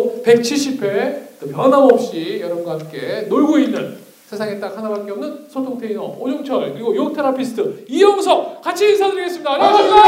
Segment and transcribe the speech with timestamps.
[0.00, 6.94] 오늘도 170회 변함없이 여러분과 함께 놀고 있는 세상에 딱 하나밖에 없는 소통 테이너 오종철 그리고
[6.96, 9.52] 욕 테라피스트 이영석 같이 인사드리겠습니다.
[9.52, 10.00] 안녕하십니까?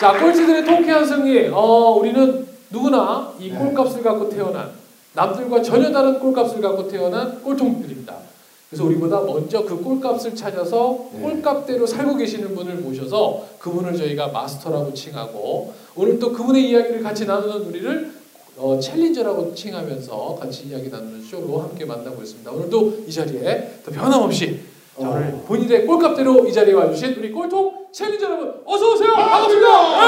[0.00, 1.48] 자, 꼴찌들의 통쾌한 승리.
[1.52, 4.70] 어, 우리는 누구나 이 꼴값을 갖고 태어난
[5.12, 8.29] 남들과 전혀 다른 꼴값을 갖고 태어난 꼴통들입니다.
[8.70, 11.20] 그래서 우리보다 먼저 그 꼴값을 찾아서 네.
[11.22, 17.66] 꼴값대로 살고 계시는 분을 모셔서 그분을 저희가 마스터라고 칭하고 오늘 또 그분의 이야기를 같이 나누는
[17.66, 18.12] 우리를
[18.56, 22.48] 어, 챌린저라고 칭하면서 같이 이야기 나누는 쇼로 함께 만나고 있습니다.
[22.48, 24.60] 오늘도 이 자리에 또 변함없이
[24.96, 25.10] 자, 어.
[25.10, 29.12] 오늘 본인의 꼴값대로 이 자리에 와주신 우리 꼴통 챌린저 여러분 어서 오세요.
[29.14, 29.68] 반갑습니다.
[30.00, 30.06] 네.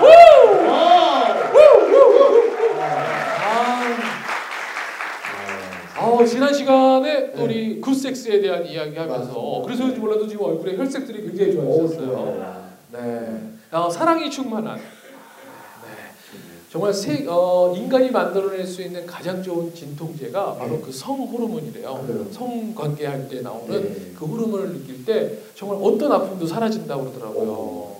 [0.00, 0.06] 우!
[0.06, 0.76] 우!
[1.56, 1.60] 우!
[1.96, 2.46] 우!
[5.98, 9.62] 아, 어, 지난 시간에 또 우리 굿섹스에 대한 이야기하면서 맞습니다.
[9.64, 12.66] 그래서 그런지 몰라도 지금 얼굴에 혈색들이 굉장히 좋아지셨어요.
[12.92, 13.40] 네,
[13.72, 14.76] 어, 사랑이 충만한.
[14.76, 14.82] 네.
[16.70, 20.80] 정말 세, 어, 인간이 만들어낼 수 있는 가장 좋은 진통제가 바로 네.
[20.80, 22.04] 그성 호르몬이래요.
[22.06, 22.26] 그래요?
[22.30, 24.12] 성관계할 때 나오는 네.
[24.18, 27.50] 그 호르몬을 느낄 때 정말 어떤 아픔도 사라진다고 그러더라고요.
[27.50, 27.95] 오.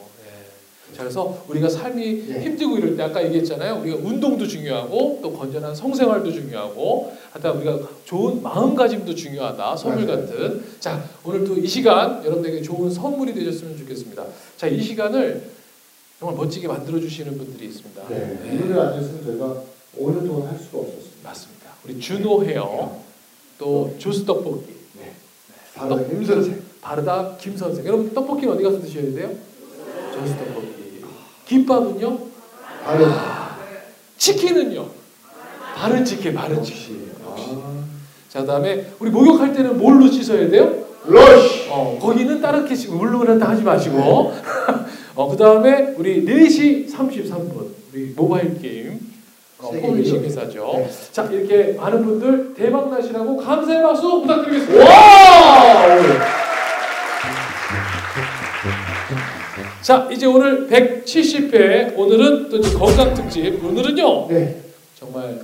[0.96, 0.98] 네.
[0.98, 2.40] 자, 그래서 우리가 삶이 네.
[2.40, 3.80] 힘들고 이럴 때 아까 얘기했잖아요.
[3.82, 9.76] 우리가 운동도 중요하고 또 건전한 성생활도 중요하고 하여튼 우리가 좋은 마음가짐도 중요하다.
[9.76, 10.20] 선물 맞아요.
[10.22, 10.64] 같은.
[10.80, 14.24] 자, 오늘도 이 시간 여러분에게 좋은 선물이 되셨으면 좋겠습니다.
[14.56, 15.50] 자, 이 시간을
[16.18, 18.08] 정말 멋지게 만들어 주시는 분들이 있습니다.
[18.08, 18.38] 네.
[18.42, 18.54] 네.
[18.54, 19.62] 이분을 안 했으면 저희가
[19.98, 21.28] 5년 동안 할 수가 없었습니다.
[21.28, 21.66] 맞습니다.
[21.84, 22.98] 우리 준호 헤어
[23.58, 25.12] 또 조스 떡볶이 네.
[25.74, 26.62] 바로 김 선생.
[26.80, 27.84] 바르다 김 선생.
[27.84, 29.30] 여러분 떡볶이는 어디 가서 드셔야 돼요?
[30.14, 30.75] 조스 떡볶이.
[31.46, 32.18] 김밥은요?
[32.84, 33.06] 바로
[34.18, 34.86] 치킨은요?
[35.76, 37.10] 바른 치킨, 바른 치킨.
[37.24, 37.84] 아.
[38.28, 40.84] 자, 그다음에 우리 목욕할 때는 뭘로 씻어야 돼요?
[41.04, 41.68] 러쉬.
[41.70, 42.74] 어, 거기는 따르게
[43.38, 44.32] 다 하지 마시고.
[45.14, 49.00] 어, 그 다음에 우리 4시 33분 우리 모바일 게임
[49.58, 50.26] 어, 퍼블리싱 일위.
[50.26, 50.72] 회사죠.
[50.74, 50.90] 네.
[51.12, 54.84] 자, 이렇게 많은 분들 대박 나시라고 감사의 박수 부탁드리겠습니다.
[54.84, 56.45] 와!
[59.86, 63.64] 자, 이제 오늘 170회 오늘은 또 건강 특집.
[63.64, 64.26] 오늘은요.
[64.26, 64.60] 네.
[64.98, 65.38] 정말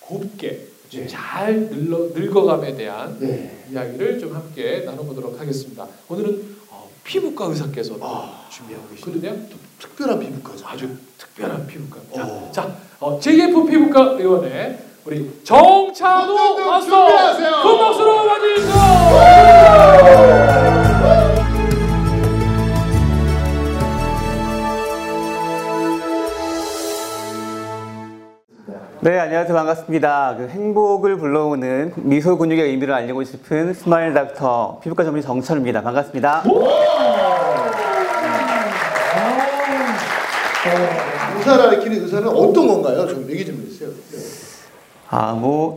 [0.00, 1.06] 곱게 네.
[1.06, 3.66] 잘 늙어, 늙어감에 대한 네.
[3.70, 5.86] 이야기를 좀 함께 나눠보도록 하겠습니다.
[6.08, 8.46] 오늘은 어, 피부과 의사께서 아.
[8.50, 9.36] 준비하고 계시거든요.
[9.78, 10.66] 특별한 피부과죠.
[10.66, 12.24] 아주 특별한 피부과입니다.
[12.26, 12.50] 오.
[12.52, 17.06] 자, 어, JF 피부과 의원의 우리 정찬우 마스터.
[17.36, 18.74] 큰 박수로 맞이해주세요.
[29.04, 29.54] 네, 안녕하세요.
[29.54, 30.36] 반갑습니다.
[30.38, 35.82] 그 행복을 불러오는 미소 근육의 의미를 알리고 싶은 스마일 닥터 피부과 전문의 정찬우입니다.
[35.82, 36.42] 반갑습니다.
[41.36, 43.06] 의사를 가르치는 의사는 어떤 건가요?
[43.06, 43.90] 좀 얘기 좀 해주세요.
[45.10, 45.76] 아, 뭐,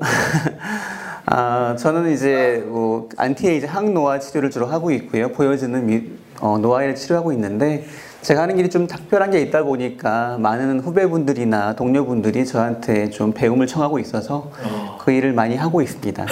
[1.27, 5.33] 아, 저는 이제 뭐 안티에이즈 항노화 치료를 주로 하고 있고요.
[5.33, 6.03] 보여지는 미,
[6.39, 7.85] 어, 노화를 치료하고 있는데
[8.27, 13.99] 제가 하는 일이 좀 특별한 게 있다 보니까 많은 후배분들이나 동료분들이 저한테 좀 배움을 청하고
[13.99, 14.51] 있어서
[14.99, 16.25] 그 일을 많이 하고 있습니다.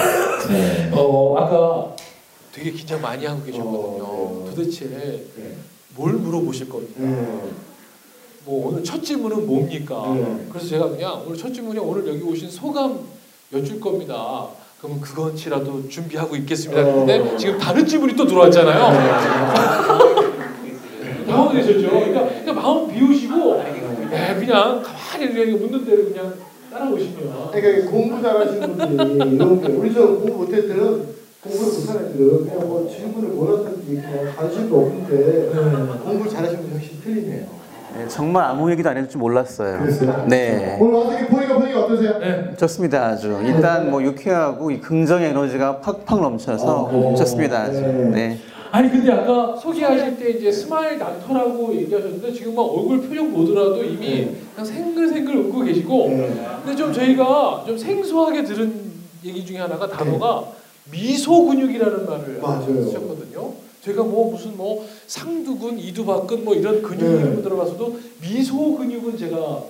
[0.92, 1.96] 어, 아까
[2.52, 4.04] 되게 긴장 많이 하고 계셨거든요.
[4.04, 4.54] 어, 네.
[4.54, 5.54] 도대체 네.
[5.94, 6.92] 뭘 물어보실 겁니까?
[6.98, 7.40] 네.
[8.44, 10.12] 뭐 오늘 첫 질문은 뭡니까?
[10.14, 10.46] 네.
[10.50, 13.06] 그래서 제가 그냥 오늘 첫 질문이 오늘 여기 오신 소감
[13.54, 14.48] 여쭐 겁니다.
[14.82, 16.84] 그러면 그것이라도 준비하고 있겠습니다.
[16.84, 17.36] 근데 어.
[17.38, 20.04] 지금 다른 질문이 또 들어왔잖아요.
[21.56, 21.90] 당황되셨죠?
[21.90, 23.62] 그러니까, 그러니까 마음 비우시고
[24.10, 26.34] 네, 그냥 가만히 그냥 묻는 대로 그냥
[26.70, 32.68] 따라오시면 그러니까 공부 잘하시는 분들이 이런 게 우리처럼 공부 못할 때는 공부를 못하는 애들은 그냥
[32.68, 35.50] 뭐 질문을 뭐라든지 그냥 관심도 없는데
[36.04, 37.46] 공부를 잘하시는 분이 확실히 틀리네요.
[37.96, 39.78] 네, 정말 아무 얘기도 안 해도 좀 몰랐어요.
[39.78, 40.26] 그랬어요?
[40.28, 40.76] 네.
[40.78, 42.18] 오늘 어떻게 보니까 보니까 어떠세요?
[42.18, 42.54] 네.
[42.54, 47.80] 좋습니다 아주 일단 뭐 유쾌하고 이 긍정 에너지가 팍팍 넘쳐서 어, 좋습니다 아주
[48.12, 48.38] 네.
[48.66, 48.78] 네.
[48.78, 54.28] 아니 근데 아까 소개하실 때 이제 스마일 닥터라고 얘기하셨는데 지금 막 얼굴 표정 보더라도 이미
[54.54, 56.46] 그냥 생글생글 웃고 계시고 네.
[56.64, 58.74] 근데 좀 저희가 좀 생소하게 들은
[59.24, 60.44] 얘기 중에 하나가 단어가
[60.90, 62.84] 미소 근육이라는 말을 맞아요.
[62.84, 63.52] 쓰셨거든요.
[63.82, 67.20] 제가 뭐 무슨 뭐 상두근, 이두박근 뭐 이런 근육 네.
[67.20, 69.62] 이름 들어봐서도 미소 근육은 제가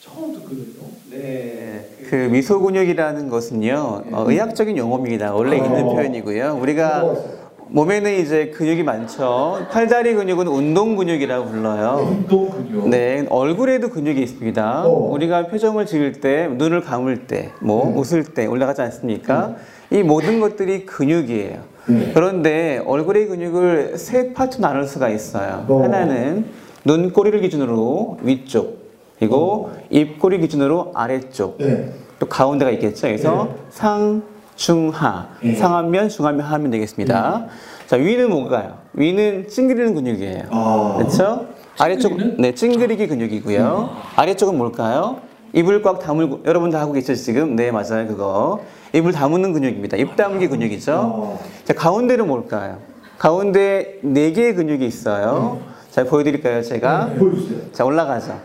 [0.00, 0.88] 처음 듣거든요.
[1.10, 1.88] 네.
[2.08, 5.64] 그 미소 근육이라는 것은요 어, 의학적인 용어입니다 원래 어.
[5.64, 7.47] 있는 표현이고요 우리가.
[7.70, 12.88] 몸에는 이제 근육이 많죠 팔다리 근육은 운동 근육이라고 불러요 운동 근육.
[12.88, 14.84] 네, 얼굴에도 근육이 있습니다.
[14.86, 14.88] 어.
[14.88, 17.96] 우리가 표정을 지을 때, 눈을 감을 때, 뭐 음.
[17.96, 19.56] 웃을 때 올라가지 않습니까?
[19.90, 21.58] 이 모든 것들이 근육이에요.
[21.90, 22.10] 음.
[22.14, 25.64] 그런데 얼굴의 근육을 세 파트 나눌 수가 있어요.
[25.68, 25.82] 어.
[25.82, 26.46] 하나는
[26.84, 28.88] 눈 꼬리를 기준으로 위쪽
[29.18, 31.90] 그리고 입 꼬리 기준으로 아래쪽 네.
[32.18, 33.08] 또 가운데가 있겠죠.
[33.08, 34.22] 그래서 상,
[34.58, 35.28] 중, 하.
[35.40, 35.54] 네.
[35.54, 37.46] 상하면, 중하면, 하면 되겠습니다.
[37.86, 38.78] 자, 위는 뭔가요?
[38.92, 40.42] 위는 찡그리는 근육이에요.
[40.50, 40.94] 아.
[40.98, 41.46] 그렇죠?
[41.78, 42.18] 아래쪽?
[42.38, 43.90] 네, 찡그리기 근육이고요.
[44.16, 45.20] 아래쪽은 뭘까요?
[45.52, 47.54] 입을 꽉 다물고, 여러분 다 하고 계시죠, 지금?
[47.54, 48.60] 네, 맞아요, 그거.
[48.92, 49.96] 입을 다무는 근육입니다.
[49.96, 50.92] 입 다물기 근육이죠.
[50.92, 51.40] 어.
[51.64, 52.78] 자, 가운데는 뭘까요?
[53.16, 55.60] 가운데 네 개의 근육이 있어요.
[55.92, 57.06] 자, 보여드릴까요, 제가?
[57.06, 57.58] 네, 보여주세요.
[57.72, 58.36] 자, 올라가죠.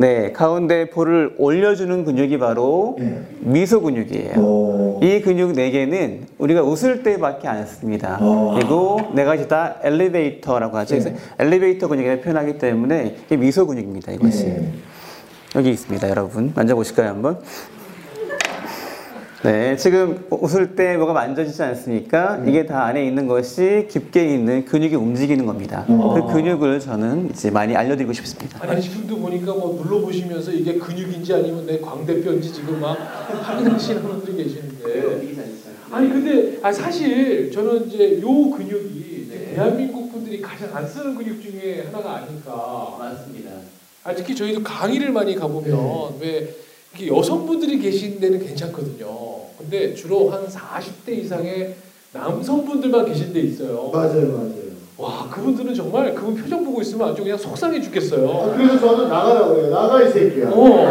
[0.00, 3.20] 네, 가운데 볼을 올려주는 근육이 바로 네.
[3.40, 4.32] 미소 근육이에요.
[4.38, 5.00] 어.
[5.02, 8.16] 이 근육 네 개는 우리가 웃을 때밖에 안 씁니다.
[8.18, 8.54] 어.
[8.56, 10.98] 그리고 네 가지 다 엘리베이터라고 하죠.
[10.98, 11.16] 네.
[11.38, 14.12] 엘리베이터 근육이라고 표현하기 때문에 이게 미소 근육입니다.
[14.12, 14.72] 이것이 네.
[15.56, 16.50] 여기 있습니다, 여러분.
[16.56, 17.38] 만져보실까요, 한번?
[19.42, 22.36] 네, 지금 웃을 때 뭐가 만져지지 않습니까?
[22.36, 22.50] 네.
[22.50, 25.86] 이게 다 안에 있는 것이 깊게 있는 근육이 움직이는 겁니다.
[25.88, 26.12] 어.
[26.14, 28.58] 그 근육을 저는 이제 많이 알려드리고 싶습니다.
[28.62, 35.50] 아니 지금도 보니까 뭐 눌러보시면서 이게 근육인지 아니면 내 광대뼈인지 지금 막 하시는 분들이 계시는데
[35.90, 41.40] 아니 근데 아니 사실 저는 이제 요 근육이 이제 대한민국 분들이 가장 안 쓰는 근육
[41.40, 43.52] 중에 하나가 아닐까 맞습니다.
[44.04, 46.54] 아, 특히 저희도 강의를 많이 가보면 왜
[46.92, 49.29] 이렇게 여성분들이 계신 데는 괜찮거든요
[49.60, 51.74] 근데 주로 한 40대 이상의
[52.12, 54.70] 남성분들만 계신 데 있어요 맞아요, 맞아요.
[54.98, 59.56] 와 그분들은 정말 그분 표정 보고 있으면 아주 그냥 속상해 아, 죽겠어요 그래서 저는 나가라고
[59.58, 59.70] 해요.
[59.70, 60.50] 나가 이 새끼야.
[60.50, 60.86] 어.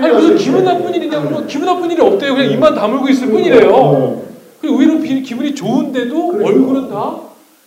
[0.00, 2.34] 아니 무슨 기분 나쁜 일이냐 그러면 기분 나쁜 일이 없대요.
[2.36, 3.70] 그냥 입만 다물고 있을 뿐이래요.
[3.74, 4.24] 어.
[4.60, 6.48] 그리고 의외로 비- 기분이 좋은데도 그러니까.
[6.48, 7.16] 얼굴은 다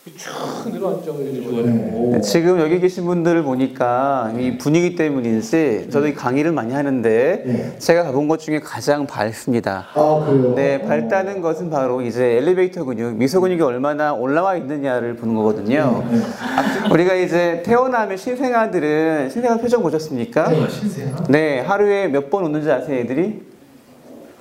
[0.03, 2.09] 가지고.
[2.11, 2.21] 네.
[2.21, 7.75] 지금 여기 계신 분들을 보니까 이 분위기 때문인지 저도 이 강의를 많이 하는데 네.
[7.79, 9.88] 제가 가본 것 중에 가장 밝습니다.
[9.94, 10.53] 아, 그래요?
[10.55, 16.03] 네, 밝다는 것은 바로 이제 엘리베이터 근육, 미소 근육이 얼마나 올라와 있느냐를 보는 거거든요.
[16.11, 16.19] 네.
[16.41, 20.50] 아, 우리가 이제 태어나면 신생아들은 신생아 표정 보셨습니까?
[20.50, 21.15] 네, 신세요.
[21.29, 23.41] 네, 하루에 몇 번 웃는지 아세요, 애들이?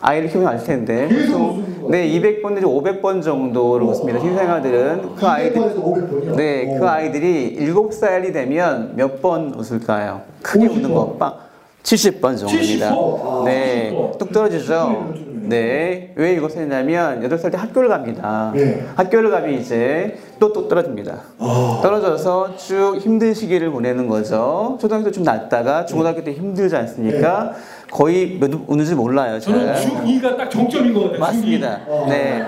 [0.03, 1.09] 아이를 키우면 아실 텐데.
[1.89, 4.19] 네, 200번 내지 500번 정도로 웃습니다.
[4.21, 6.37] 신생아들은 그 아이들 200번에서 500번이요?
[6.37, 10.23] 네, 그 아이들이 7살이 되면 몇 번 웃을까요?
[10.43, 11.35] 크게 50 웃는 거 빵.
[11.85, 12.91] 70번 정도입니다.
[12.93, 13.21] 70번?
[13.25, 14.19] 아, 네, 70번.
[14.19, 15.13] 뚝 떨어지죠?
[15.15, 15.33] 네.
[15.45, 18.53] 네, 왜 이것을 했냐면 8살 때 학교를 갑니다.
[18.55, 18.85] 네.
[18.95, 21.19] 학교를 가면 이제 또뚝 떨어집니다.
[21.41, 21.81] 아.
[21.83, 24.79] 떨어져서 쭉 힘든 시기를 보내는 거죠.
[24.81, 27.53] 초등학교 때좀 낫다가 중고등학교 때 힘들지 않습니까?
[27.97, 29.39] 거의 몇 웃는지 몰라요.
[29.39, 29.55] 잘.
[29.55, 31.21] 저는 중2가 딱 정점인 것 같아요.
[31.21, 31.81] 맞습니다.
[31.87, 32.07] 어.
[32.09, 32.43] 네.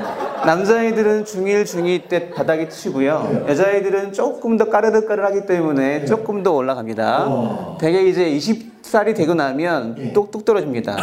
[0.46, 3.44] 남자애들은 중1, 중2 때 바닥에 치고요.
[3.46, 7.26] 여자애들은 조금 더 까르르까르하기 때문에 조금 더 올라갑니다.
[7.28, 7.76] 어.
[7.78, 10.12] 대개 이제 20살이 되고 나면 네.
[10.14, 10.96] 똑똑 떨어집니다.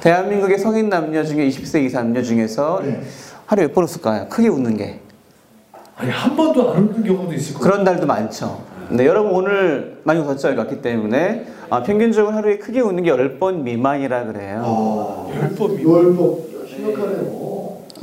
[0.00, 3.00] 대한민국의 성인 남녀 중에 20세 이상 남녀 중에서 네.
[3.46, 4.26] 하루에 몇 번 웃을까요?
[4.28, 4.98] 크게 웃는 게.
[5.96, 7.62] 아니 한 번도 안 웃는 경우도 있을 거예요.
[7.70, 8.62] 그런 날도 많죠.
[8.90, 10.48] 네, 여러분 오늘 많이 웃었죠?
[10.48, 11.46] 여기 왔기 때문에.
[11.70, 14.62] 아, 평균적으로 하루에 크게 웃는 게 10번 미만이라 그래요.
[14.64, 15.40] 아.
[15.40, 15.84] 열번 미.
[15.84, 17.40] 열법 심각하네요.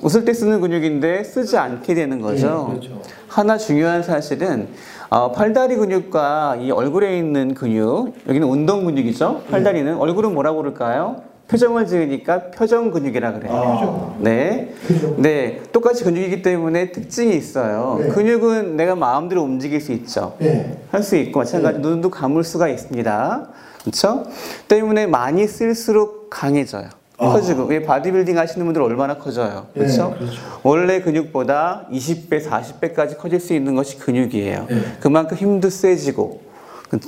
[0.01, 2.67] 웃을 때 쓰는 근육인데 쓰지 않게 되는 거죠.
[2.71, 3.01] 네, 그렇죠.
[3.27, 4.69] 하나 중요한 사실은
[5.09, 9.43] 어, 팔다리 근육과 이 얼굴에 있는 근육, 여기는 운동 근육이죠.
[9.49, 11.23] 팔다리는 얼굴은 뭐라고 그럴까요?
[11.47, 13.53] 표정을 지으니까 표정 근육이라 그래요.
[13.53, 14.15] 아.
[14.19, 14.73] 네.
[14.85, 15.15] 그죠?
[15.17, 15.61] 네.
[15.71, 17.99] 똑같이 근육이기 때문에 특징이 있어요.
[18.01, 18.09] 네.
[18.09, 20.35] 근육은 내가 마음대로 움직일 수 있죠.
[20.39, 20.77] 네.
[20.91, 23.47] 할수 있고 마찬가지 로 눈도 감을 수가 있습니다.
[23.81, 24.25] 그렇죠?
[24.67, 26.89] 때문에 많이 쓸수록 강해져요.
[27.17, 27.29] 아.
[27.29, 29.67] 커지고 왜 바디빌딩 하시는 분들 얼마나 커져요.
[29.73, 30.15] 네, 그렇죠?
[30.17, 30.39] 그렇죠.
[30.63, 34.65] 원래 근육보다 20배, 40배까지 커질 수 있는 것이 근육이에요.
[34.69, 34.81] 네.
[34.99, 36.41] 그만큼 힘도 세지고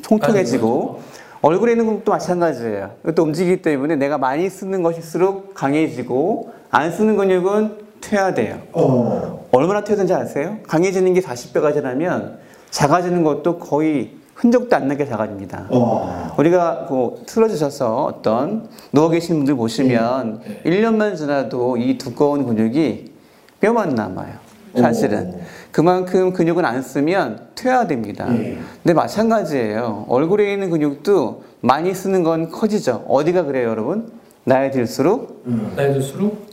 [0.08, 1.01] 통통해지고
[1.41, 2.91] 얼굴에 있는 근육도 마찬가지예요.
[3.15, 8.60] 또 움직이기 때문에 내가 많이 쓰는 것일수록 강해지고 안 쓰는 근육은 퇴화돼요.
[8.74, 9.48] 어.
[9.51, 10.58] 얼마나 퇴화된지 아세요?
[10.67, 12.39] 강해지는 게 40배가 지나면
[12.72, 15.67] 작아지는 것도 거의 흔적도 안 나게 작아집니다.
[15.69, 16.34] 어.
[16.38, 20.62] 우리가 그 틀어지셔서 어떤 누워 계신 분들 보시면 네.
[20.65, 23.12] 1년만 지나도 이 두꺼운 근육이
[23.60, 24.34] 뼈만 남아요.
[24.77, 25.34] 사실은.
[25.34, 25.39] 오.
[25.71, 28.25] 그만큼 근육은 안 쓰면 퇴화됩니다.
[28.25, 28.57] 네.
[28.83, 30.05] 근데 마찬가지예요.
[30.09, 33.05] 얼굴에 있는 근육도 많이 쓰는 건 커지죠.
[33.07, 34.11] 어디가 그래요, 여러분?
[34.43, 35.73] 나이 들수록 음.
[35.75, 36.47] 나이 들수록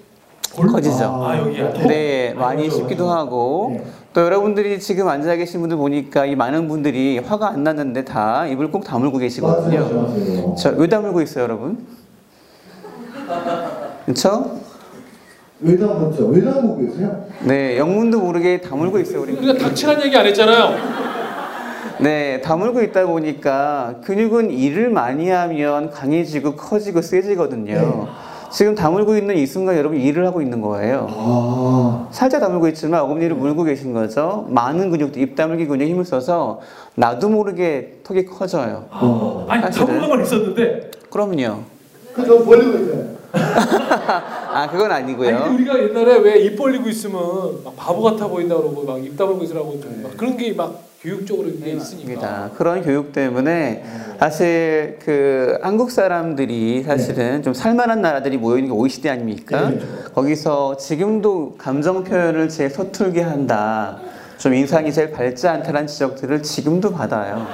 [0.54, 1.04] 커지죠.
[1.04, 1.73] 아 여기야.
[1.87, 3.85] 네, 많이 씹기도 하고 네.
[4.12, 8.70] 또 여러분들이 지금 앉아 계신 분들 보니까 이 많은 분들이 화가 안 났는데 다 입을
[8.70, 9.80] 꼭 다물고 계시거든요.
[9.80, 10.54] 맞아요, 맞아요.
[10.56, 11.87] 자, 왜 다물고 있어요, 여러분?
[14.04, 14.61] 그렇죠?
[15.61, 17.25] 외당 먼저 외당 보고 계세요?
[17.45, 19.33] 네, 영문도 모르게 다물고 있어요, 우리.
[19.33, 20.77] 우리가 닥치란 얘기 안 했잖아요.
[22.01, 28.07] 네, 다물고 있다 보니까 근육은 일을 많이 하면 강해지고 커지고 세지거든요.
[28.53, 31.09] 지금 다물고 있는 이 순간 여러분 일을 하고 있는 거예요.
[31.11, 32.09] 아.
[32.11, 34.47] 살짝 다물고 있지만 어금니를 물고 계신 거죠.
[34.51, 36.61] 많은 근육들, 입 다물기 근육에 힘을 써서
[36.95, 38.85] 나도 모르게 턱이 커져요.
[38.91, 39.73] 아, 아니.
[39.73, 41.61] 자본감은 있었는데 그럼요.
[42.15, 43.15] 그저 벌리고 있어요.
[44.57, 45.37] 아 그건 아니고요.
[45.37, 49.45] 아니 우리가 옛날에 왜 입 벌리고 있으면 막 바보 같아 보인다 그러고 막 입 다물고
[49.45, 52.02] 있으라고 좀막 그런 게 막 교육적으로 이게 있으니까.
[52.11, 52.50] 입니다.
[52.57, 53.85] 그런 교육 때문에
[54.19, 59.71] 사실 그 한국 사람들이 사실은 좀 살만한 나라들이 모여 있는 게 OECD 아닙니까?
[60.14, 63.99] 거기서 지금도 감정 표현을 제일 서툴게 한다.
[64.38, 67.47] 좀 인상이 제일 밝지 않다는 지적들을 지금도 받아요.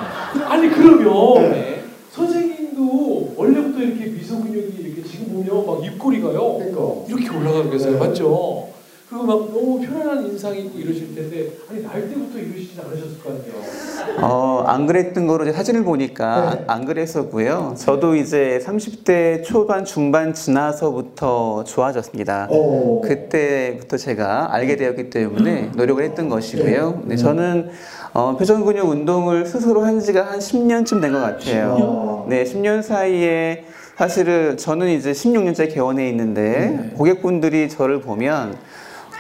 [0.49, 1.83] 아니 그러면 네.
[2.11, 6.83] 선생님도 원래부터 이렇게 미소 근육이 이렇게 지금 보면 막 입꼬리가요 그러니까.
[7.09, 7.99] 이렇게 올라가고 계세요 네.
[7.99, 8.69] 맞죠?
[9.09, 14.23] 그리고 막 너무 편안한 인상이 있고 이러실 텐데 아니 날 때부터 이러시진 않으셨을 거 아니에요.
[14.23, 16.65] 어, 안 그랬던 거로 이제 사진을 보니까 네.
[16.67, 17.75] 안 그랬었고요.
[17.77, 22.49] 저도 이제 30대 초반 중반 지나서부터 좋아졌습니다.
[22.51, 23.03] 어.
[23.05, 26.91] 그때부터 제가 알게 되었기 때문에 노력을 했던 것이고요.
[27.03, 27.09] 네.
[27.09, 27.69] 네, 저는
[28.15, 32.25] 어, 표정 근육 운동을 스스로 한 지가 한 10년쯤 된 것 같아요.
[32.27, 32.29] 10년?
[32.31, 33.65] 네, 10년 사이에
[34.03, 38.57] 사실은 저는 이제 16년째 개원해 있는데 고객분들이 저를 보면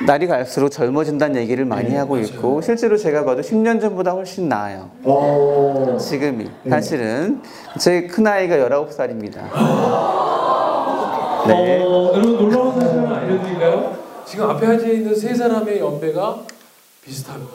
[0.04, 4.90] 날이 갈수록 젊어진다는 얘기를 많이 하고 있고 실제로 제가 봐도 10년 전보다 훨씬 나아요.
[5.04, 5.96] 어.
[6.00, 7.40] 지금이 사실은
[7.78, 9.34] 제 큰 아이가 19살입니다.
[11.46, 11.80] 네.
[11.84, 13.96] 어, 여러분 놀라운 사실 알려드릴까요?
[14.24, 16.40] 지금 앞에 앉아 있는 세 사람의 연배가
[17.04, 17.52] 비슷합니다.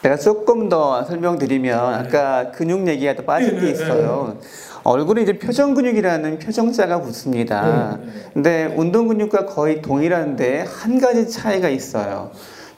[0.00, 4.38] 제가 조금 더 설명드리면 아까 근육 얘기가 또 빠진 게 있어요.
[4.88, 7.98] 얼굴에 이제 표정 근육이라는 표정자가 붙습니다.
[8.32, 12.30] 근데 운동 근육과 거의 동일한데 한 가지 차이가 있어요.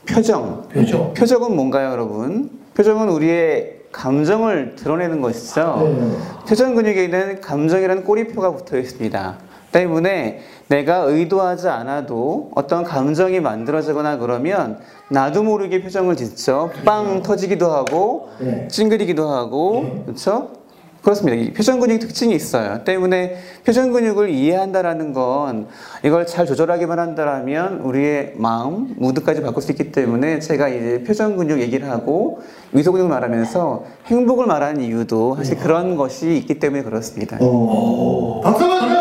[0.08, 0.68] 표정.
[0.68, 1.14] 표정.
[1.14, 2.50] 표정은 뭔가요, 여러분?
[2.74, 5.88] 표정은 우리의 감정을 드러내는 것이죠.
[6.00, 6.16] 네.
[6.48, 9.38] 표정 근육에는 감정이라는 꼬리표가 붙어 있습니다.
[9.70, 16.72] 때문에 내가 의도하지 않아도 어떤 감정이 만들어지거나 그러면 나도 모르게 표정을 짓죠.
[16.84, 18.66] 빵 터지기도 하고 네.
[18.66, 20.59] 찡그리기도 하고 그렇죠?
[21.02, 21.40] 그렇습니다.
[21.40, 22.84] 이 표정 근육 특징이 있어요.
[22.84, 25.68] 때문에 표정 근육을 이해한다라는 건
[26.04, 31.60] 이걸 잘 조절하기만 한다라면 우리의 마음, 무드까지 바꿀 수 있기 때문에 제가 이제 표정 근육
[31.60, 32.40] 얘기를 하고
[32.70, 37.38] 미소 근육 말하면서 행복을 말하는 이유도 사실 그런 것이 있기 때문에 그렇습니다.
[37.40, 38.40] 어.
[38.44, 38.99] 박수 한번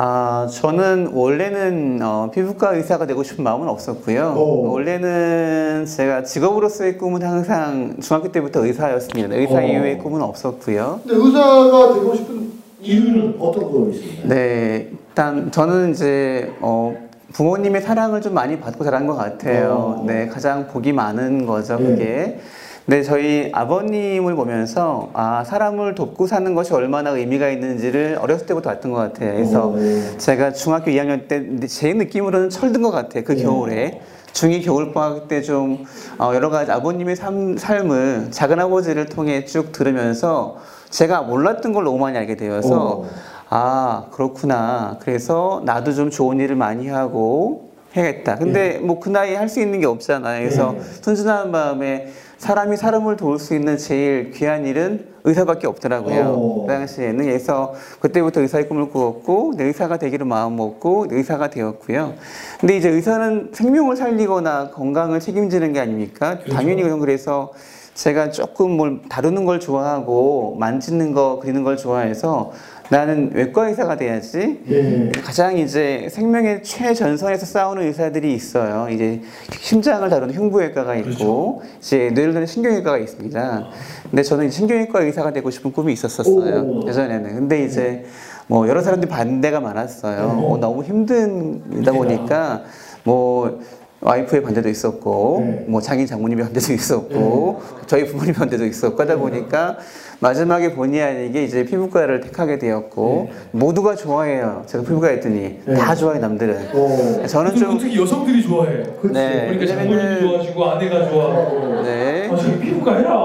[0.00, 4.32] 아, 저는 원래는 어, 피부과 의사가 되고 싶은 마음은 없었고요.
[4.38, 4.70] 오.
[4.70, 9.34] 원래는 제가 직업으로서의 꿈은 항상 중학교 때부터 의사였습니다.
[9.34, 9.60] 의사 오.
[9.60, 11.00] 이후의 꿈은 없었고요.
[11.04, 14.28] 근데 의사가 되고 싶은 이유는 어떤 거 있습니까?
[14.28, 16.96] 네, 일단 저는 이제 어,
[17.32, 19.96] 부모님의 사랑을 좀 많이 받고 자란 것 같아요.
[19.98, 20.04] 어.
[20.06, 21.84] 네, 가장 복이 많은 거죠, 네.
[21.84, 22.04] 그게.
[22.04, 22.40] 네,
[22.88, 28.96] 저희 아버님을 보면서 아 사람을 돕고 사는 것이 얼마나 의미가 있는지를 어렸을 때부터 봤던 것
[28.98, 29.34] 같아요.
[29.34, 29.76] 그래서 어.
[30.16, 33.24] 제가 중학교 2학년 때 제 느낌으로는 철든 것 같아요.
[33.24, 33.42] 그 네.
[33.42, 34.00] 겨울에.
[34.32, 35.84] 중2 겨울방학 때좀
[36.18, 40.58] 어, 여러 가지 아버님의 삶, 삶을 작은 아버지를 통해 쭉 들으면서
[40.90, 43.06] 제가 몰랐던 걸 너무 많이 알게 되어서 어.
[43.48, 44.96] 아 그렇구나.
[45.00, 48.36] 그래서 나도 좀 좋은 일을 많이 하고 해야겠다.
[48.36, 50.40] 근데 뭐그 나이에 할 수 있는 게 없잖아요.
[50.44, 50.80] 그래서 네.
[51.02, 56.20] 순진한 마음에 사람이 사람을 도울 수 있는 제일 귀한 일은 의사밖에 없더라고요.
[56.24, 56.66] 어.
[56.66, 62.14] 그 당시에는 그래서 그때부터 의사의 꿈을 꾸었고 내 의사가 되기로 마음 먹고 의사가 되었고요.
[62.60, 66.38] 근데 이제 의사는 생명을 살리거나 건강을 책임지는 게 아닙니까?
[66.50, 67.52] 당연히 그런 그래서
[67.94, 72.52] 제가 조금 뭘 다루는 걸 좋아하고 만지는 거 그리는 걸 좋아해서
[72.90, 75.12] 나는 외과 의사가 돼야지 예.
[75.22, 78.88] 가장 이제 생명의 최전선에서 싸우는 의사들이 있어요.
[78.90, 79.20] 이제
[79.60, 83.68] 심장을 다루는 흉부외과가 있고 이제 뇌를 다루는 신경외과가 있습니다.
[84.10, 86.62] 근데 저는 신경외과 의사가 되고 싶은 꿈이 있었었어요.
[86.62, 86.88] 오.
[86.88, 87.34] 예전에는.
[87.34, 88.04] 근데 이제
[88.46, 90.46] 뭐 여러 사람들이 반대가 많았어요.
[90.48, 92.62] 어, 너무 힘들다 보니까
[93.04, 93.60] 뭐
[94.00, 95.64] 와이프의 반대도 있었고, 네.
[95.66, 99.78] 뭐 장인 장모님의 반대도 있었고, 저희 부모님 반대도 있었고 하다 보니까
[100.20, 104.64] 마지막에 본의 아니게 이제 피부과를 택하게 되었고 모두가 좋아해요.
[104.66, 105.74] 제가 피부과 했더니 네.
[105.74, 106.70] 다 좋아해 남들은.
[106.74, 107.26] 어.
[107.26, 108.82] 저는 좀 특히 여성들이 좋아해.
[109.00, 109.14] 그치.
[109.14, 109.46] 네.
[109.48, 111.82] 그러니까 장모님이 좋아하시고 아내가 좋아하고.
[111.82, 112.28] 네.
[112.30, 113.18] 아, 저기 피부과 해라.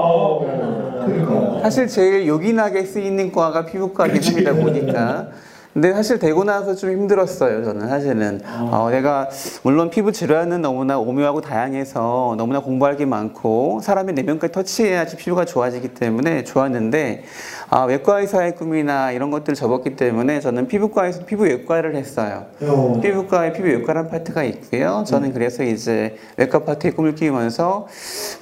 [1.04, 1.60] 그러니까.
[1.62, 5.28] 사실 제일 요긴하게 쓰이는 과가 피부과긴 합니다 보니까.
[5.74, 7.64] 근데 사실 되고 나서 좀 힘들었어요.
[7.64, 8.40] 저는 사실은
[8.70, 9.28] 어, 내가
[9.64, 15.88] 물론 피부 질환은 너무나 오묘하고 다양해서 너무나 공부할 게 많고 사람의 내면까지 터치해야지 피부가 좋아지기
[15.94, 17.24] 때문에 좋았는데
[17.70, 22.44] 아, 외과 의사의 꿈이나 이런 것들을 접었기 때문에 저는 피부과에서 피부 외과를 했어요.
[22.62, 23.00] 어.
[23.02, 25.02] 피부과에 피부 외과라는 파트가 있고요.
[25.04, 27.88] 저는 그래서 이제 외과 파트에 꿈을 키우면서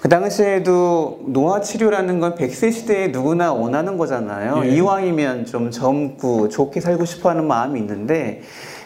[0.03, 4.67] 그 당시에도 노화 치료라는 건 100세 시대에 누구나 원하는 거잖아요.
[4.67, 4.77] 예.
[4.77, 8.43] 이왕이면 좀 젊고 좋게 살고 싶어 하는 마음이 있는데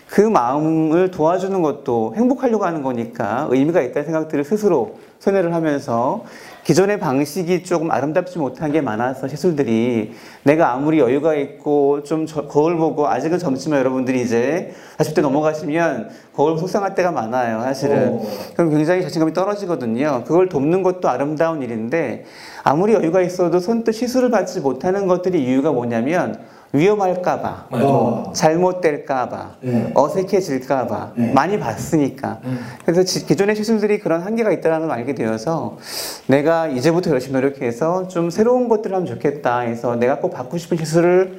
[0.09, 6.23] 그 마음을 도와주는 것도 행복하려고 하는 거니까 의미가 있다는 생각들을 스스로 손해를 하면서
[6.63, 10.13] 기존의 방식이 조금 아름답지 못한 게 많아서 시술들이
[10.45, 16.59] 내가 아무리 여유가 있고 좀 저- 거울 보고 아직은 젊지만 여러분들이 이제 40대 넘어가시면 거울
[16.59, 18.23] 속상할 때가 많아요 사실은 어.
[18.55, 22.25] 그럼 굉장히 자신감이 떨어지거든요 그걸 돕는 것도 아름다운 일인데
[22.63, 26.39] 아무리 여유가 있어도 선뜻 시술을 받지 못하는 것들이 이유가 뭐냐면
[26.77, 27.67] 위험할까봐.
[27.71, 28.33] 어.
[28.35, 29.91] 잘못될까봐 네.
[29.95, 31.33] 어색해질까봐 네.
[31.33, 32.61] 많이 봤으니까 음.
[32.85, 35.79] 그래서 지- 기존의 시술들이 그런 한계가 있다는 걸 알게 되어서
[36.27, 41.39] 내가 이제부터 열심히 노력해서 좀 새로운 것들을 하면 좋겠다 해서 내가 꼭 받고 싶은 시술을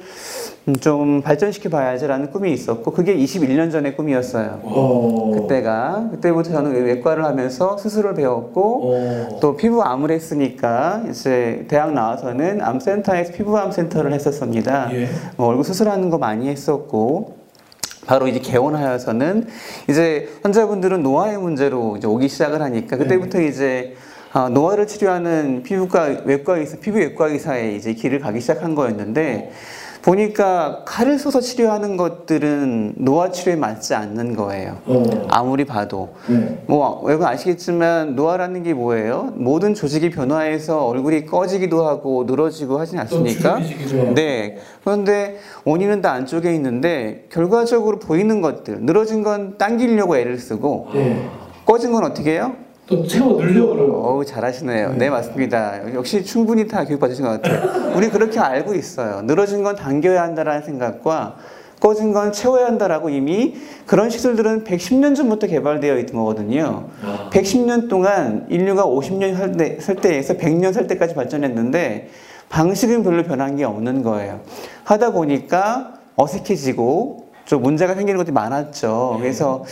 [0.80, 5.32] 좀 발전시켜 봐야지라는 꿈이 있었고 그게 21년 전의 꿈이었어요 어.
[5.34, 9.38] 그때가 그때부터 저는 외과를 하면서 수술을 배웠고 어.
[9.40, 14.94] 또 피부 암을 했으니까 이제 대학 나와서는 암센터에서 피부암 센터를 했었습니다.
[14.94, 15.08] 예.
[15.36, 17.38] 뭐 얼굴 수술하는 거 많이 했었고
[18.06, 19.46] 바로 이제 개원하여서는
[19.88, 23.94] 이제 환자분들은 노화의 문제로 이제 오기 시작을 하니까 그때부터 이제
[24.32, 29.50] 아, 노화를 치료하는 피부과 외과 의사, 피부 외과 의사의 이제 길을 가기 시작한 거였는데
[30.08, 34.78] 보니까 칼을 쏘서 치료하는 것들은 노화 치료에 맞지 않는 거예요.
[34.86, 35.26] 어.
[35.28, 36.14] 아무리 봐도.
[36.26, 36.62] 네.
[36.66, 39.34] 뭐 여러분 아시겠지만 노화라는 게 뭐예요?
[39.34, 43.58] 모든 조직이 변화해서 얼굴이 꺼지기도 하고 늘어지고 않습니까?
[43.58, 44.14] 또 주름이시기도 하고.
[44.14, 44.56] 네.
[44.82, 51.28] 그런데 원인은 다 안쪽에 있는데 결과적으로 보이는 것들 늘어진 건 당기려고 애를 쓰고 네.
[51.66, 52.56] 꺼진 건 어떻게 해요?
[52.88, 53.74] 또 채워 넣으려고.
[54.06, 54.94] 어우 잘하시네요.
[54.94, 55.92] 네 맞습니다.
[55.94, 57.92] 역시 충분히 다 교육 받으신 것 같아요.
[57.94, 59.22] 우리 그렇게 알고 있어요.
[59.22, 61.36] 늘어진 건 당겨야 한다라는 생각과
[61.80, 63.54] 꺼진 건 채워야 한다라고 이미
[63.86, 66.88] 그런 시술들은 110년 전부터 개발되어 있던 거거든요.
[67.30, 72.08] 110년 동안 인류가 50년 살, 때, 살 때에서 100년 살 때까지 발전했는데
[72.48, 74.40] 방식은 별로 변한 게 없는 거예요.
[74.84, 79.16] 하다 보니까 어색해지고 좀 문제가 생기는 것들이 많았죠.
[79.20, 79.64] 그래서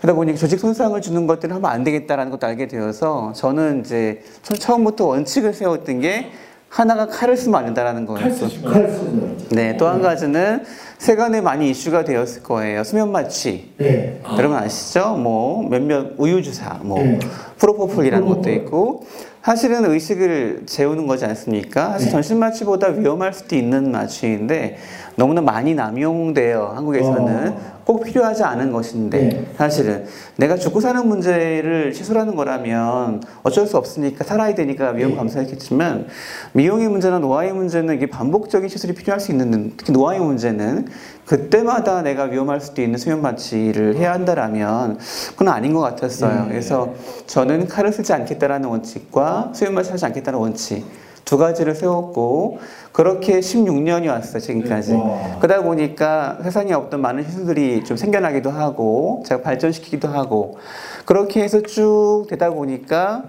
[0.00, 4.54] 그러다 보니까 조직 손상을 주는 것들을 하면 안 되겠다라는 것도 알게 되어서 저는 이제 처-
[4.56, 6.26] 처음부터 원칙을 세웠던 게
[6.68, 8.20] 하나가 칼을 쓰면 안 된다라는 거예요.
[8.20, 9.36] 칼 쓰는.
[9.50, 10.64] 네, 또 한 가지는
[10.98, 12.82] 세간에 많이 이슈가 되었을 거예요.
[12.82, 13.74] 수면 마취.
[13.78, 14.20] 네.
[14.36, 15.14] 여러분 아시죠?
[15.14, 17.20] 뭐 몇몇 우유 주사, 뭐 네.
[17.58, 18.50] 프로포폴이라는 것도.
[18.50, 19.04] 있고
[19.42, 21.92] 사실은 의식을 재우는 거지 않습니까?
[21.92, 22.12] 사실 네.
[22.12, 24.76] 전신 마취보다 위험할 수도 있는 마취인데
[25.16, 26.72] 너무나 많이 남용돼요.
[26.76, 27.79] 한국에서는 어.
[27.84, 29.46] 꼭 필요하지 않은 것인데 네.
[29.56, 35.16] 사실은 내가 죽고 사는 문제를 시술하는 거라면 어쩔 수 없으니까 살아야 되니까 위험 네.
[35.16, 36.06] 감수했겠지만
[36.52, 40.88] 미용의 문제나 노화의 문제는 이게 반복적인 시술이 필요할 수 있는 특히 노화의 문제는
[41.26, 44.98] 그때마다 내가 위험할 수도 있는 수면 마취를 해야 한다라면
[45.30, 46.42] 그건 아닌 것 같았어요.
[46.42, 46.48] 네.
[46.48, 46.94] 그래서
[47.26, 50.84] 저는 칼을 쓰지 않겠다라는 원칙과 수면 마취 하지 않겠다는 원칙
[51.30, 52.58] 두 가지를 세웠고
[52.90, 54.94] 그렇게 16년이 왔어요 지금까지.
[54.94, 55.38] 와.
[55.38, 60.58] 그러다 보니까 세상에 없던 많은 시술들이 좀 생겨나기도 하고 제가 발전시키기도 하고
[61.04, 63.26] 그렇게 해서 쭉 되다 보니까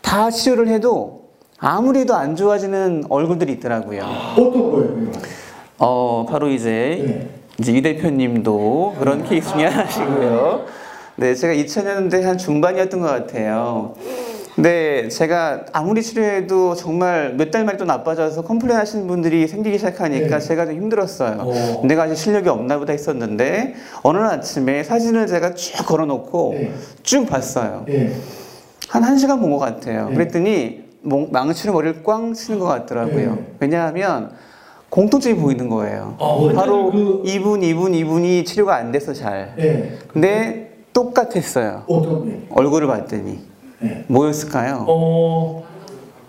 [0.00, 1.24] 다 치료를 해도
[1.58, 4.04] 아무리도 안 좋아지는 얼굴들이 있더라고요.
[4.38, 5.10] 어떤 거예요?
[5.78, 7.30] 어 바로 이제 네.
[7.58, 10.66] 이제 이 대표님도 그런 케이스 중에 하나시고요.
[11.16, 13.94] 네, 제가 2000년대 한 중반이었던 것 같아요.
[14.64, 20.38] 근데 제가 아무리 치료해도 정말 몇 달 만에 또 나빠져서 complain 하시는 분들이 생기기 시작하니까
[20.38, 20.46] 네.
[20.46, 21.36] 제가 좀 힘들었어요.
[21.40, 21.82] 어.
[21.86, 26.72] 내가 아직 실력이 없나 보다 했었는데 어느 날 아침에 사진을 제가 쭉 걸어놓고 네.
[27.02, 27.84] 쭉 봤어요.
[27.86, 28.12] 네.
[28.88, 30.10] 한 1시간 본 것 같아요.
[30.10, 30.14] 네.
[30.14, 33.34] 그랬더니 몽- 망치로 머리를 꽝 치는 것 같더라고요.
[33.34, 33.46] 네.
[33.60, 34.30] 왜냐하면
[34.90, 36.16] 공통점이 보이는 거예요.
[36.18, 39.54] 어, 바로 그- 이분, 이분, 이분이 치료가 안 돼서 잘.
[39.56, 39.96] 네.
[40.08, 41.84] 근데 똑같았어요.
[41.86, 42.46] 거?
[42.50, 43.49] 얼굴을 봤더니.
[43.80, 44.04] 네.
[44.08, 44.84] 뭐였을까요?
[44.86, 45.64] 어.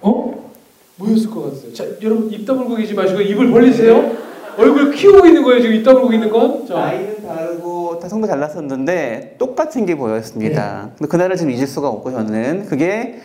[0.01, 0.51] 어?
[0.95, 1.73] 뭐였을 것 같아요?
[1.73, 4.11] 자, 여러분 입 다물고 계지 마시고 입을 벌리세요.
[4.57, 6.65] 얼굴 키우고 있는 거예요 지금 입 다물고 있는 건.
[6.65, 10.83] 자, 나이는 다르고 다 성도 달랐었는데 똑같은 게 보였습니다.
[10.85, 10.91] 네.
[10.97, 13.19] 근데 그날을 지금 잊을 수가 없고 저는 그게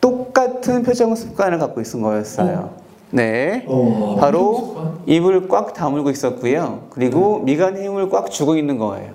[0.00, 2.70] 똑같은 표정 습관을 갖고 있은 거였어요.
[3.10, 3.64] 네.
[3.66, 4.16] 어.
[4.18, 6.86] 바로 입을 꽉 다물고 있었고요.
[6.90, 9.12] 그리고 미간 힘을 꽉 주고 있는 거예요.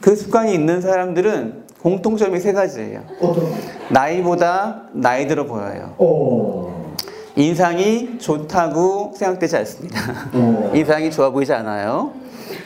[0.00, 3.04] 그 습관이 있는 사람들은 공통점이 세 가지예요.
[3.20, 3.56] 어떤 거?
[3.90, 5.94] 나이보다 나이 들어 보여요.
[5.98, 6.94] 어.
[7.36, 10.00] 인상이 좋다고 생각되지 않습니다.
[10.32, 10.72] 어.
[10.74, 12.12] 인상이 좋아 보이지 않아요.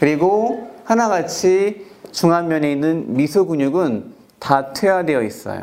[0.01, 5.63] 그리고 하나같이 중안면에 있는 미소 근육은 다 퇴화되어 있어요.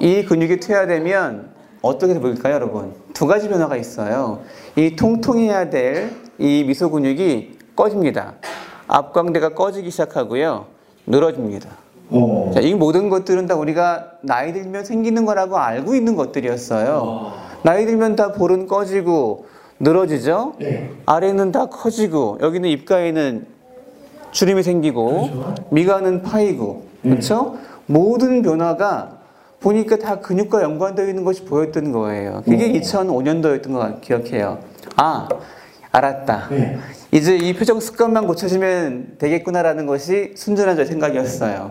[0.00, 2.92] 이 근육이 퇴화되면 어떻게 보일까요, 여러분?
[3.12, 4.42] 두 가지 변화가 있어요.
[4.76, 8.34] 이 통통해야 될 이 미소 근육이 꺼집니다.
[8.88, 10.66] 앞광대가 꺼지기 시작하고요.
[11.06, 11.83] 늘어집니다.
[12.10, 12.50] 어.
[12.54, 17.32] 자, 이 모든 것들은 다 우리가 나이 들면 생기는 거라고 알고 있는 것들이었어요.
[17.62, 19.46] 나이 들면 다 볼은 꺼지고
[19.80, 20.54] 늘어지죠.
[20.58, 20.90] 네.
[21.06, 23.46] 아래는 다 커지고 여기는 입가에는
[24.32, 25.30] 주름이 생기고
[25.70, 27.56] 미간은 파이고 그렇죠?
[27.86, 29.18] 모든 변화가
[29.60, 32.42] 보니까 다 근육과 연관되어 있는 것이 보였던 거예요.
[32.44, 34.58] 그게 2005년도였던 거 기억해요.
[34.96, 35.28] 아
[35.94, 36.48] 알았다.
[36.50, 36.78] 네.
[37.12, 41.70] 이제 이 표정 습관만 고쳐지면 되겠구나라는 것이 순전한 제 생각이었어요.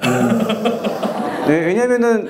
[1.48, 2.30] 네, 왜냐면은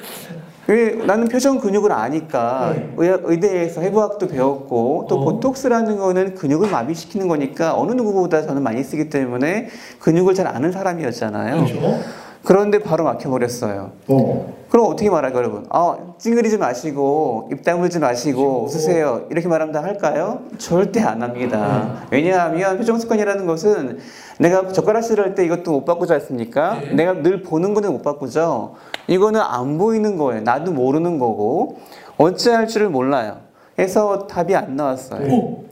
[0.65, 5.25] 왜 나는 표정 근육을 아니까 의, 의대에서 해부학도 배웠고 또 어.
[5.25, 9.67] 보톡스라는 거는 근육을 마비시키는 거니까 어느 누구보다 저는 많이 쓰기 때문에
[9.99, 11.65] 근육을 잘 아는 사람이었잖아요.
[11.65, 11.99] 그렇죠.
[12.43, 13.91] 그런데 바로 막혀버렸어요.
[14.07, 14.53] 어.
[14.69, 15.65] 그럼 어떻게 말할까요, 여러분?
[15.69, 19.27] 아, 찡그리지 마시고, 입 다물지 마시고, 웃으세요.
[19.29, 20.41] 이렇게 말하면 다 할까요?
[20.57, 22.01] 절대 안 합니다.
[22.11, 23.99] 왜냐하면 표정 습관이라는 것은
[24.39, 26.79] 내가 젓가락질을 할 때 이것도 못 바꾸지 않습니까?
[26.81, 26.93] 네.
[26.95, 28.75] 내가 늘 보는 거는 못 바꾸죠?
[29.07, 30.41] 이거는 안 보이는 거예요.
[30.41, 31.77] 나도 모르는 거고,
[32.17, 33.37] 어찌할 줄을 몰라요.
[33.75, 35.31] 그래서 답이 안 나왔어요.
[35.31, 35.63] 오.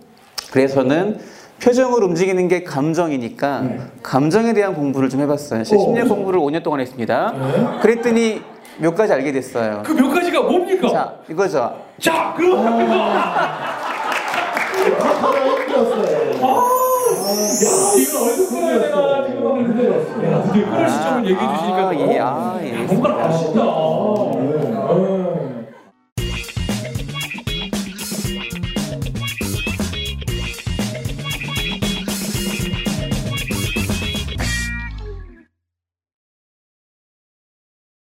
[0.51, 1.19] 그래서 저는
[1.63, 3.63] 표정을 움직이는 게 감정이니까
[4.01, 5.63] 감정에 대한 공부를 좀 해봤어요.
[5.63, 5.85] 제가 어.
[5.85, 7.33] 심리학 공부를 5년 동안 했습니다.
[7.81, 8.41] 그랬더니
[8.79, 9.83] 몇 가지 알게 됐어요.
[9.85, 10.87] 그 몇 가지가 뭡니까?
[10.89, 11.75] 자, 자, 이거죠.
[12.35, 12.95] 그럼 갑니다.
[14.99, 16.31] 하나 힘들었어요.
[17.63, 19.45] 야, 이거 어디서 끊어야 되나 지금
[20.33, 22.71] 야, 드디어 끊을 시점을 얘기해 주시니까 아, 예, 아, 예.
[22.85, 23.61] 뭔가 아시다.